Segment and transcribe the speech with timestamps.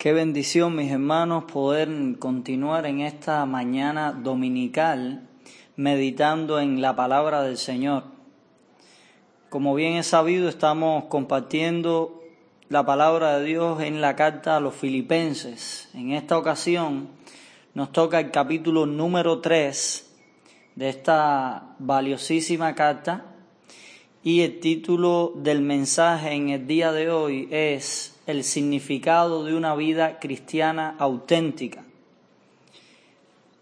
[0.00, 5.28] Qué bendición, mis hermanos, poder continuar en esta mañana dominical
[5.76, 8.04] meditando en la palabra del Señor.
[9.50, 12.18] Como bien he sabido, estamos compartiendo
[12.70, 15.90] la palabra de Dios en la carta a los filipenses.
[15.92, 17.10] En esta ocasión
[17.74, 20.16] nos toca el capítulo número 3
[20.76, 23.26] de esta valiosísima carta
[24.22, 29.74] y el título del mensaje en el día de hoy es el significado de una
[29.74, 31.84] vida cristiana auténtica.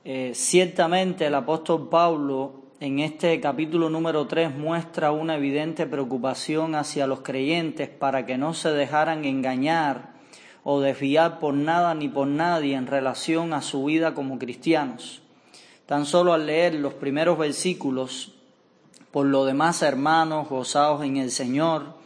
[0.05, 7.09] Eh, ciertamente el apóstol Pablo en este capítulo número 3 muestra una evidente preocupación hacia
[7.09, 10.15] los creyentes para que no se dejaran engañar
[10.63, 15.23] o desviar por nada ni por nadie en relación a su vida como cristianos.
[15.87, 18.35] Tan solo al leer los primeros versículos,
[19.11, 21.98] por lo demás hermanos, gozados en el Señor,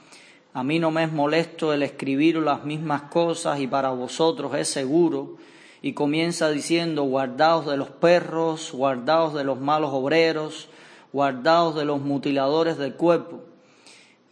[0.55, 4.69] a mí no me es molesto el escribir las mismas cosas y para vosotros es
[4.69, 5.37] seguro.
[5.81, 10.69] Y comienza diciendo, guardaos de los perros, guardaos de los malos obreros,
[11.13, 13.41] guardaos de los mutiladores del cuerpo.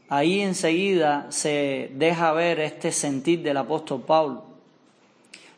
[0.08, 4.44] Ahí enseguida se deja ver este sentir del apóstol Pablo.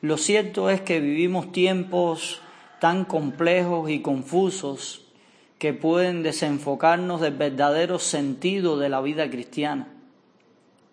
[0.00, 2.40] Lo cierto es que vivimos tiempos
[2.80, 5.06] tan complejos y confusos
[5.58, 9.91] que pueden desenfocarnos del verdadero sentido de la vida cristiana.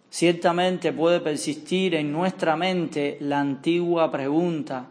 [0.09, 4.88] Ciertamente puede persistir en nuestra mente la antigua pregunta,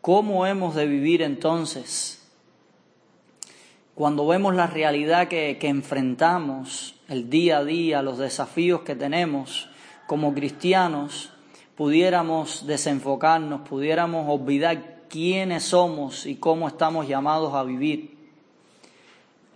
[0.00, 2.20] ¿cómo hemos de vivir entonces?
[3.96, 9.68] Cuando vemos la realidad que, enfrentamos, el día a día, los desafíos que tenemos
[10.06, 11.32] como cristianos,
[11.76, 18.19] pudiéramos desenfocarnos, pudiéramos olvidar quiénes somos y cómo estamos llamados a vivir.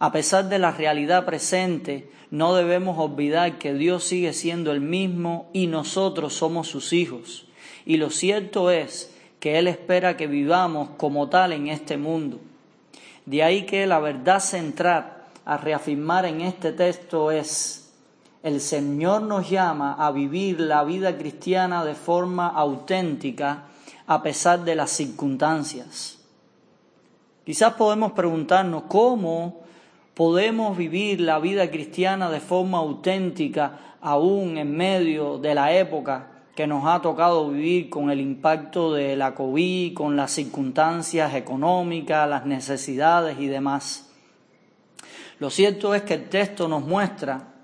[0.05, 5.49] A pesar de la realidad presente, no debemos olvidar que Dios sigue siendo el mismo
[5.55, 7.47] y nosotros somos sus hijos.
[7.87, 12.39] Y lo cierto es que Él espera que vivamos como tal en este mundo.
[13.25, 17.91] De ahí que la verdad central a reafirmar en este texto es,
[18.43, 23.69] el Señor nos llama a vivir la vida cristiana de forma auténtica
[24.07, 26.19] a pesar de las circunstancias.
[27.47, 29.64] Quizás podemos preguntarnos cómo
[30.15, 36.67] podemos vivir la vida cristiana de forma auténtica aún en medio de la época que
[36.69, 42.47] nos ha tocado vivir con el impacto de la COVID, con las circunstancias económicas, las
[42.47, 44.13] necesidades y demás.
[45.41, 47.55] Lo cierto es que el texto nos muestra,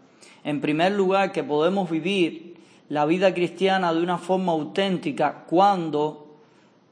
[0.43, 2.57] en primer lugar, que podemos vivir
[2.89, 6.35] la vida cristiana de una forma auténtica cuando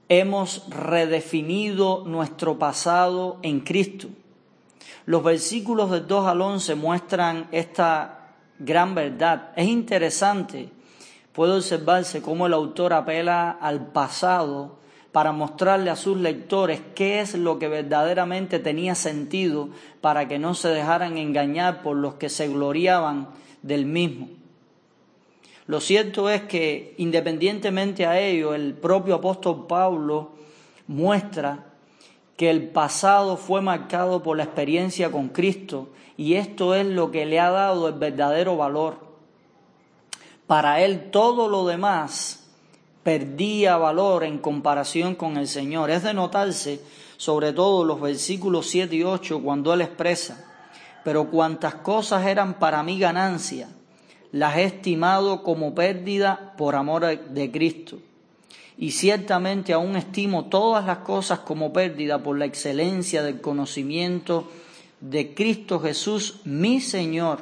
[0.09, 4.09] hemos redefinido nuestro pasado en Cristo.
[5.07, 9.51] Los versículos del 2 al 11 muestran esta gran verdad.
[9.57, 10.71] Es interesante,
[11.33, 14.79] puede observarse cómo el autor apela al pasado
[15.13, 20.55] para mostrarle a sus lectores qué es lo que verdaderamente tenía sentido para que no
[20.55, 23.29] se dejaran engañar por los que se gloriaban
[23.63, 24.29] del mismo.
[25.67, 30.33] Lo cierto es que independientemente a ello, el propio apóstol Pablo
[30.87, 31.67] muestra
[32.39, 37.27] que el pasado fue marcado por la experiencia con Cristo y esto es lo que
[37.27, 39.01] le ha dado el verdadero valor.
[40.47, 42.49] Para él todo lo demás
[43.03, 45.91] perdía valor en comparación con el Señor.
[45.91, 46.81] Es de notarse
[47.17, 50.47] sobre todo los versículos 7 y 8 cuando él expresa,
[51.03, 53.69] pero cuantas cosas eran para mí ganancia,
[54.31, 57.99] las he estimado como pérdida por amor de Cristo
[58.79, 64.49] y ciertamente aún estimo todas las cosas como pérdida por la excelencia del conocimiento
[65.01, 67.41] de Cristo Jesús, mi Señor,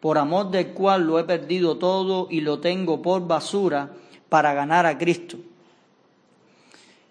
[0.00, 3.92] por amor del cual lo he perdido todo y lo tengo por basura
[4.28, 5.38] para ganar a Cristo.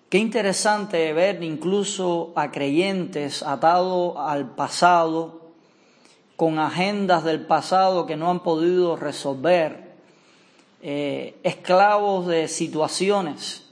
[0.09, 5.41] Qué interesante ver incluso a creyentes atados al pasado,
[6.35, 9.87] con agendas del pasado que no han podido resolver,
[10.81, 13.63] eh, esclavos de situaciones.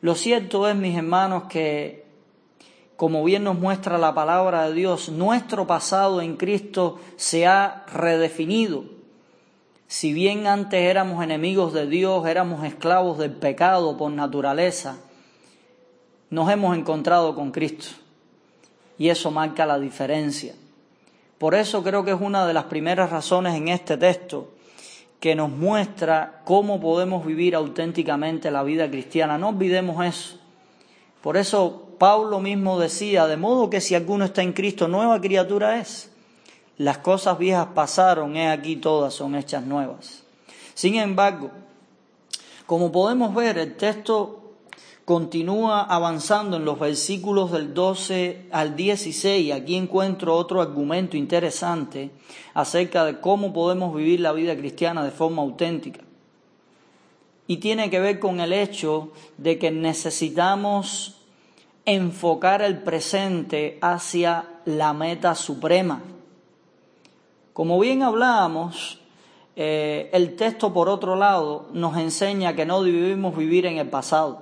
[0.00, 2.04] Lo cierto es, mis hermanos, que
[2.96, 8.84] como bien nos muestra la palabra de Dios, nuestro pasado en Cristo se ha redefinido.
[9.88, 14.98] Si bien antes éramos enemigos de Dios, éramos esclavos del pecado por naturaleza,
[16.30, 17.88] nos hemos encontrado con Cristo.
[18.98, 20.54] Y eso marca la diferencia.
[21.38, 24.52] Por eso creo que es una de las primeras razones en este texto
[25.22, 29.38] que nos muestra cómo podemos vivir auténticamente la vida cristiana.
[29.38, 30.40] No olvidemos eso.
[31.22, 35.78] Por eso Pablo mismo decía, de modo que si alguno está en Cristo, nueva criatura
[35.78, 36.10] es.
[36.76, 40.24] Las cosas viejas pasaron, he aquí todas son hechas nuevas.
[40.74, 41.52] Sin embargo,
[42.66, 44.41] Como podemos ver, el texto
[45.04, 49.52] continúa avanzando en los versículos del 12 al 16.
[49.52, 52.10] Aquí encuentro otro argumento interesante
[52.54, 56.00] acerca de cómo podemos vivir la vida cristiana de forma auténtica.
[57.46, 61.18] Y tiene que ver con el hecho de que necesitamos
[61.84, 66.00] enfocar el presente hacia la meta suprema.
[67.52, 69.00] Como bien hablábamos,
[69.56, 74.41] eh, el texto por otro lado nos enseña que no debemos vivir en el pasado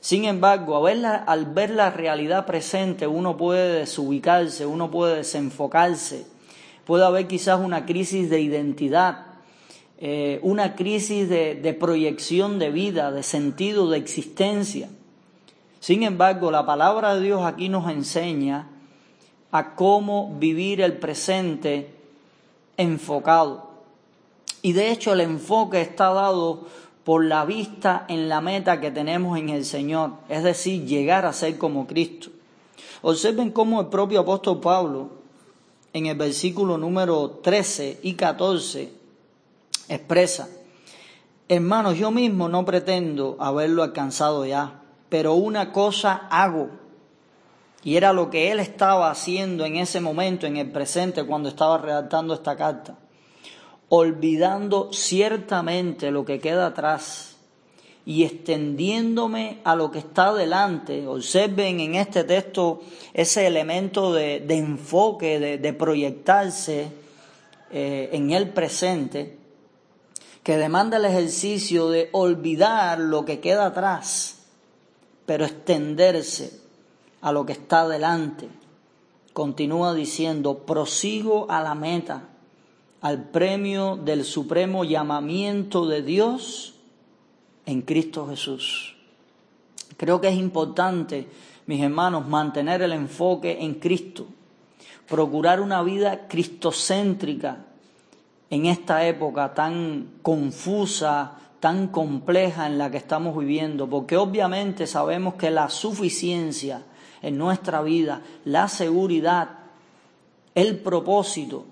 [0.00, 6.26] sin embargo, al ver la realidad presente, uno puede desubicarse, uno puede desenfocarse,
[6.84, 9.26] puede haber quizás una crisis de identidad,
[9.98, 14.88] eh, una crisis de proyección de vida, de sentido, de existencia.
[15.80, 18.68] Sin embargo, la palabra de Dios aquí nos enseña
[19.50, 21.94] a cómo vivir el presente
[22.76, 23.70] enfocado.
[24.62, 26.66] Y de hecho el enfoque está dado
[27.06, 31.32] por la vista en la meta que tenemos en el Señor, es decir, llegar a
[31.32, 32.30] ser como Cristo.
[33.00, 35.10] Observen cómo el propio apóstol Pablo,
[35.92, 38.92] en el versículo número 13 y 14,
[39.88, 40.48] expresa,
[41.48, 46.70] hermanos, yo mismo no pretendo haberlo alcanzado ya, pero una cosa hago.
[47.84, 51.78] Y era lo que él estaba haciendo en ese momento, en el presente, cuando estaba
[51.78, 52.96] redactando esta carta
[53.88, 57.36] olvidando ciertamente lo que queda atrás
[58.04, 61.06] y extendiéndome a lo que está delante.
[61.06, 62.80] Observen en este texto
[63.12, 66.88] ese elemento de, enfoque, de, proyectarse
[67.70, 69.38] eh, en el presente,
[70.42, 74.38] que demanda el ejercicio de olvidar lo que queda atrás,
[75.26, 76.60] pero extenderse
[77.20, 78.48] a lo que está delante.
[79.32, 82.28] Continúa diciendo, prosigo a la meta
[83.06, 86.74] al premio del supremo llamamiento de Dios
[87.64, 88.96] en Cristo Jesús.
[89.96, 91.28] Creo que es importante,
[91.66, 94.26] mis hermanos, mantener el enfoque en Cristo,
[95.08, 97.58] procurar una vida cristocéntrica
[98.50, 105.34] en esta época tan confusa, tan compleja en la que estamos viviendo, porque obviamente sabemos
[105.34, 106.82] que la suficiencia
[107.22, 109.50] en nuestra vida, la seguridad,
[110.56, 111.66] el propósito,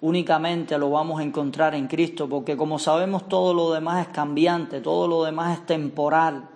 [0.00, 4.80] únicamente lo vamos a encontrar en Cristo, porque como sabemos todo lo demás es cambiante,
[4.80, 6.48] todo lo demás es temporal.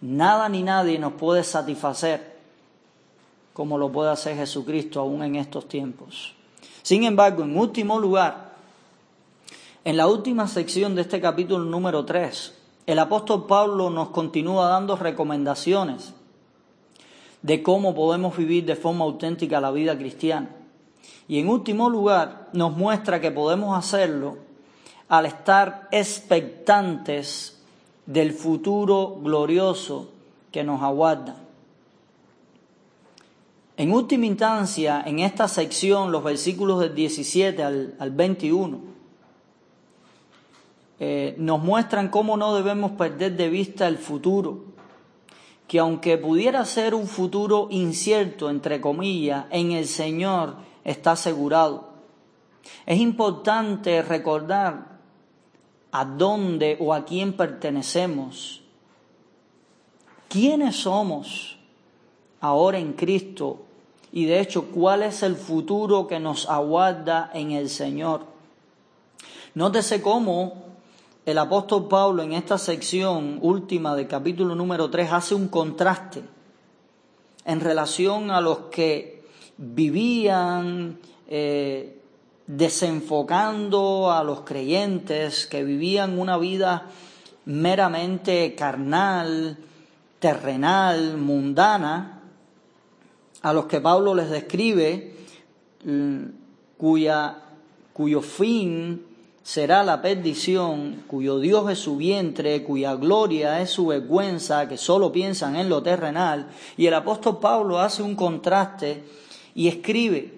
[0.00, 2.30] Nada ni nadie nos puede satisfacer
[3.52, 6.34] como lo puede hacer Jesucristo aún en estos tiempos.
[6.82, 8.54] Sin embargo, en último lugar,
[9.84, 12.54] en la última sección de este capítulo número 3,
[12.86, 16.14] el apóstol Pablo nos continúa dando recomendaciones
[17.42, 20.56] de cómo podemos vivir de forma auténtica la vida cristiana.
[21.28, 24.38] Y en último lugar, nos muestra que podemos hacerlo
[25.08, 27.60] al estar expectantes
[28.06, 30.10] del futuro glorioso
[30.50, 31.36] que nos aguarda.
[33.76, 38.78] En última instancia, en esta sección, los versículos del 17 al, 21,
[40.98, 44.64] eh, nos muestran cómo no debemos perder de vista el futuro,
[45.66, 51.90] que aunque pudiera ser un futuro incierto, entre comillas, en el Señor, está asegurado.
[52.86, 54.98] Es importante recordar
[55.92, 58.62] a dónde o a quién pertenecemos,
[60.28, 61.58] quiénes somos
[62.40, 63.62] ahora en Cristo
[64.12, 68.22] y de hecho cuál es el futuro que nos aguarda en el Señor.
[69.54, 70.70] Nótese cómo
[71.26, 76.22] el apóstol Pablo en esta sección última del capítulo número 3 hace un contraste
[77.44, 79.19] en relación a los que
[79.60, 80.98] vivían
[81.28, 82.00] eh,
[82.46, 86.86] desenfocando a los creyentes que vivían una vida
[87.44, 89.58] meramente carnal,
[90.18, 92.22] terrenal, mundana,
[93.42, 95.14] a los que Pablo les describe,
[95.84, 96.24] mm,
[96.78, 97.36] cuya,
[97.92, 99.04] cuyo fin
[99.42, 105.12] será la perdición, cuyo Dios es su vientre, cuya gloria es su vergüenza, que solo
[105.12, 106.48] piensan en lo terrenal.
[106.76, 109.04] Y el apóstol Pablo hace un contraste
[109.54, 110.34] y escribe,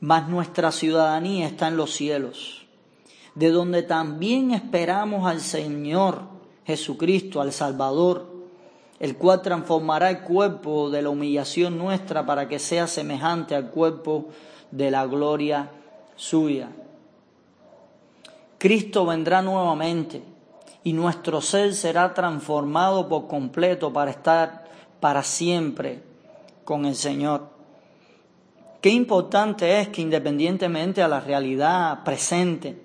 [0.00, 2.66] mas nuestra ciudadanía está en los cielos,
[3.34, 6.22] de donde también esperamos al Señor
[6.66, 8.30] Jesucristo, al Salvador,
[8.98, 14.28] el cual transformará el cuerpo de la humillación nuestra para que sea semejante al cuerpo
[14.70, 15.70] de la gloria
[16.16, 16.68] suya.
[18.58, 20.22] Cristo vendrá nuevamente
[20.84, 24.64] y nuestro ser será transformado por completo para estar
[25.00, 26.02] para siempre
[26.64, 27.51] con el Señor.
[28.82, 32.82] Qué importante es que independientemente a la realidad presente,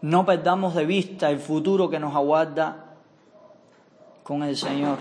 [0.00, 2.94] no perdamos de vista el futuro que nos aguarda
[4.22, 4.98] con el Señor.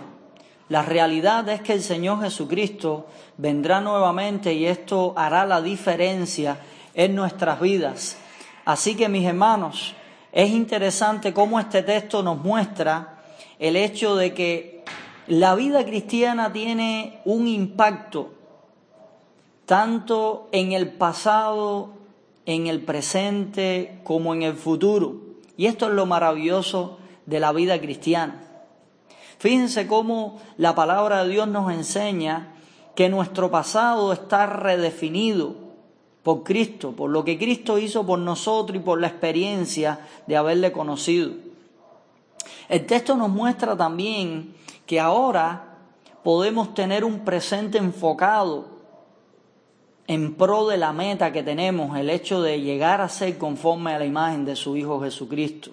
[0.70, 3.06] La realidad es que el Señor Jesucristo
[3.38, 6.58] vendrá nuevamente y esto hará la diferencia
[6.96, 8.18] en nuestras vidas.
[8.66, 9.94] Así que mis hermanos,
[10.32, 13.20] es interesante cómo este texto nos muestra
[13.60, 14.84] el hecho de que
[15.28, 18.37] la vida cristiana tiene un impacto
[19.68, 21.90] tanto en el pasado,
[22.46, 25.18] en el presente, como en el futuro.
[25.58, 28.42] Y esto es lo maravilloso de la vida cristiana.
[29.40, 32.54] Fíjense cómo la palabra de Dios nos enseña
[32.96, 35.56] que nuestro pasado está redefinido
[36.24, 40.72] por Cristo, por lo que Cristo hizo por nosotros y por la experiencia de haberle
[40.72, 41.32] conocido.
[42.70, 44.56] El texto nos muestra también
[44.86, 45.76] que ahora
[46.24, 48.77] podemos tener un presente enfocado
[50.08, 54.00] en pro de la meta que tenemos, el hecho de llegar a ser conforme a
[54.00, 55.72] la imagen de su Hijo Jesucristo.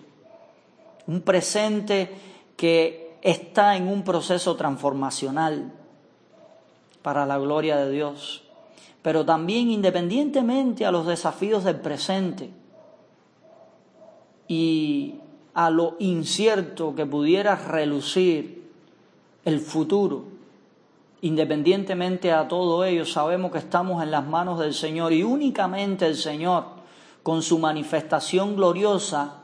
[1.06, 2.10] Un presente
[2.56, 5.72] que está en un proceso transformacional
[7.02, 8.42] para la gloria de Dios,
[9.02, 12.50] pero también independientemente a los desafíos del presente
[14.48, 15.14] y
[15.54, 18.64] a lo incierto que pudiera relucir
[19.44, 20.33] el futuro,
[21.24, 26.16] Independientemente a todo ello, sabemos que estamos en las manos del Señor y únicamente el
[26.16, 26.66] Señor,
[27.22, 29.38] con su manifestación gloriosa,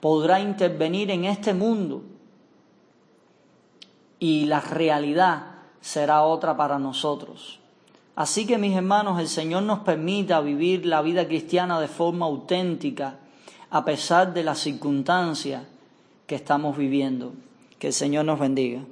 [0.00, 2.02] podrá intervenir en este mundo
[4.18, 5.44] y la realidad
[5.80, 7.60] será otra para nosotros.
[8.16, 13.20] Así que mis hermanos, el Señor nos permita vivir la vida cristiana de forma auténtica
[13.70, 15.62] a pesar de las circunstancias
[16.26, 17.34] que estamos viviendo.
[17.78, 18.82] Que el Señor nos bendiga.